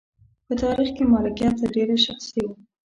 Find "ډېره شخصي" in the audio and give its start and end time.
1.75-2.41